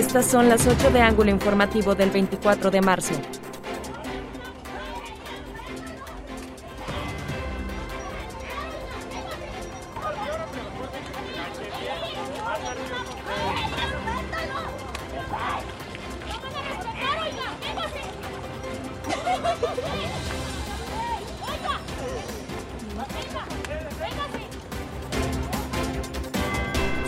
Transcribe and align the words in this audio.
Estas 0.00 0.24
son 0.24 0.48
las 0.48 0.66
8 0.66 0.92
de 0.92 1.02
ángulo 1.02 1.30
informativo 1.30 1.94
del 1.94 2.10
24 2.10 2.70
de 2.70 2.80
marzo. 2.80 3.12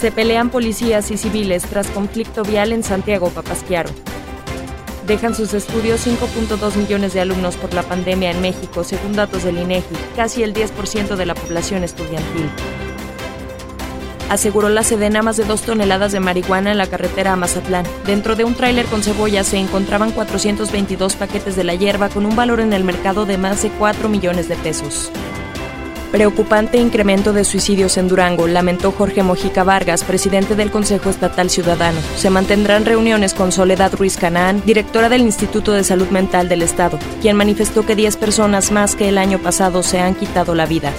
Se 0.00 0.12
pelean 0.12 0.50
policías 0.50 1.10
y 1.10 1.16
civiles 1.16 1.62
tras 1.62 1.86
conflicto 1.88 2.42
vial 2.42 2.72
en 2.72 2.82
Santiago 2.82 3.30
Papasquiaro. 3.30 3.88
Dejan 5.06 5.34
sus 5.34 5.54
estudios 5.54 6.06
5.2 6.06 6.76
millones 6.76 7.14
de 7.14 7.20
alumnos 7.20 7.56
por 7.56 7.72
la 7.72 7.82
pandemia 7.82 8.30
en 8.30 8.42
México, 8.42 8.84
según 8.84 9.14
datos 9.14 9.44
del 9.44 9.56
INEGI, 9.56 9.96
casi 10.14 10.42
el 10.42 10.52
10% 10.52 11.16
de 11.16 11.26
la 11.26 11.34
población 11.34 11.82
estudiantil. 11.82 12.50
Aseguró 14.28 14.68
la 14.68 14.82
Sedena 14.82 15.22
más 15.22 15.36
de 15.38 15.44
dos 15.44 15.62
toneladas 15.62 16.12
de 16.12 16.20
marihuana 16.20 16.72
en 16.72 16.78
la 16.78 16.88
carretera 16.88 17.32
a 17.32 17.36
Mazatlán. 17.36 17.86
Dentro 18.04 18.34
de 18.34 18.44
un 18.44 18.54
tráiler 18.54 18.84
con 18.86 19.02
cebolla 19.02 19.44
se 19.44 19.56
encontraban 19.56 20.10
422 20.10 21.14
paquetes 21.14 21.56
de 21.56 21.64
la 21.64 21.74
hierba 21.74 22.08
con 22.08 22.26
un 22.26 22.34
valor 22.36 22.60
en 22.60 22.72
el 22.72 22.84
mercado 22.84 23.24
de 23.24 23.38
más 23.38 23.62
de 23.62 23.70
4 23.70 24.08
millones 24.08 24.48
de 24.48 24.56
pesos. 24.56 25.12
Preocupante 26.16 26.78
incremento 26.78 27.34
de 27.34 27.44
suicidios 27.44 27.98
en 27.98 28.08
Durango, 28.08 28.46
lamentó 28.46 28.90
Jorge 28.90 29.22
Mojica 29.22 29.64
Vargas, 29.64 30.02
presidente 30.02 30.54
del 30.54 30.70
Consejo 30.70 31.10
Estatal 31.10 31.50
Ciudadano. 31.50 32.00
Se 32.16 32.30
mantendrán 32.30 32.86
reuniones 32.86 33.34
con 33.34 33.52
Soledad 33.52 33.92
Ruiz 33.94 34.16
Canaán, 34.16 34.62
directora 34.64 35.10
del 35.10 35.20
Instituto 35.20 35.72
de 35.72 35.84
Salud 35.84 36.08
Mental 36.08 36.48
del 36.48 36.62
Estado, 36.62 36.98
quien 37.20 37.36
manifestó 37.36 37.84
que 37.84 37.96
10 37.96 38.16
personas 38.16 38.70
más 38.70 38.96
que 38.96 39.10
el 39.10 39.18
año 39.18 39.40
pasado 39.40 39.82
se 39.82 40.00
han 40.00 40.14
quitado 40.14 40.54
la 40.54 40.64
vida. 40.64 40.90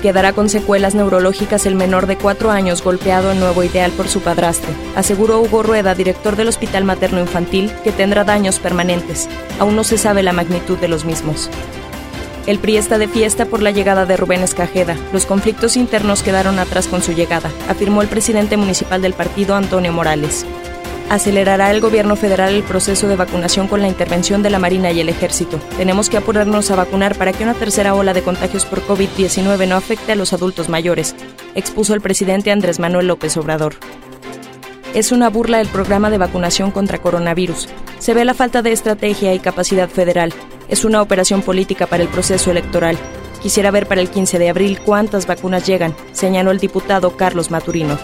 Quedará 0.00 0.32
con 0.32 0.48
secuelas 0.48 0.94
neurológicas 0.94 1.66
el 1.66 1.74
menor 1.74 2.06
de 2.06 2.16
cuatro 2.16 2.52
años 2.52 2.84
golpeado 2.84 3.32
en 3.32 3.40
Nuevo 3.40 3.64
Ideal 3.64 3.90
por 3.90 4.06
su 4.06 4.20
padrastro, 4.20 4.70
aseguró 4.94 5.40
Hugo 5.40 5.64
Rueda, 5.64 5.96
director 5.96 6.36
del 6.36 6.46
Hospital 6.46 6.84
Materno 6.84 7.18
Infantil, 7.18 7.72
que 7.82 7.90
tendrá 7.90 8.22
daños 8.22 8.60
permanentes. 8.60 9.28
Aún 9.58 9.74
no 9.74 9.82
se 9.82 9.98
sabe 9.98 10.22
la 10.22 10.32
magnitud 10.32 10.78
de 10.78 10.86
los 10.86 11.04
mismos. 11.04 11.50
El 12.46 12.60
PRI 12.60 12.76
está 12.76 12.96
de 12.96 13.08
fiesta 13.08 13.46
por 13.46 13.60
la 13.60 13.72
llegada 13.72 14.06
de 14.06 14.16
Rubén 14.16 14.42
Escajeda. 14.42 14.96
Los 15.12 15.26
conflictos 15.26 15.76
internos 15.76 16.22
quedaron 16.22 16.60
atrás 16.60 16.86
con 16.86 17.02
su 17.02 17.12
llegada, 17.12 17.50
afirmó 17.68 18.02
el 18.02 18.08
presidente 18.08 18.56
municipal 18.56 19.02
del 19.02 19.14
partido, 19.14 19.56
Antonio 19.56 19.92
Morales. 19.92 20.46
Acelerará 21.10 21.72
el 21.72 21.80
gobierno 21.80 22.14
federal 22.14 22.54
el 22.54 22.62
proceso 22.62 23.08
de 23.08 23.16
vacunación 23.16 23.66
con 23.66 23.80
la 23.80 23.88
intervención 23.88 24.44
de 24.44 24.50
la 24.50 24.60
Marina 24.60 24.92
y 24.92 25.00
el 25.00 25.08
Ejército. 25.08 25.58
Tenemos 25.76 26.08
que 26.08 26.18
apurarnos 26.18 26.70
a 26.70 26.76
vacunar 26.76 27.16
para 27.16 27.32
que 27.32 27.42
una 27.42 27.54
tercera 27.54 27.94
ola 27.94 28.14
de 28.14 28.22
contagios 28.22 28.64
por 28.64 28.80
COVID-19 28.86 29.66
no 29.66 29.76
afecte 29.76 30.12
a 30.12 30.16
los 30.16 30.32
adultos 30.32 30.68
mayores, 30.68 31.16
expuso 31.56 31.94
el 31.94 32.00
presidente 32.00 32.52
Andrés 32.52 32.78
Manuel 32.78 33.08
López 33.08 33.36
Obrador. 33.36 33.74
Es 34.96 35.12
una 35.12 35.28
burla 35.28 35.60
el 35.60 35.68
programa 35.68 36.08
de 36.08 36.16
vacunación 36.16 36.70
contra 36.70 36.96
coronavirus. 36.96 37.68
Se 37.98 38.14
ve 38.14 38.24
la 38.24 38.32
falta 38.32 38.62
de 38.62 38.72
estrategia 38.72 39.34
y 39.34 39.38
capacidad 39.38 39.90
federal. 39.90 40.32
Es 40.70 40.86
una 40.86 41.02
operación 41.02 41.42
política 41.42 41.86
para 41.86 42.02
el 42.02 42.08
proceso 42.08 42.50
electoral. 42.50 42.96
Quisiera 43.42 43.70
ver 43.70 43.86
para 43.86 44.00
el 44.00 44.08
15 44.08 44.38
de 44.38 44.48
abril 44.48 44.80
cuántas 44.82 45.26
vacunas 45.26 45.66
llegan, 45.66 45.94
señaló 46.12 46.50
el 46.50 46.60
diputado 46.60 47.14
Carlos 47.14 47.50
Maturino. 47.50 47.98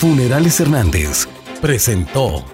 Funerales 0.00 0.58
Hernández 0.58 1.28
presentó 1.60 2.44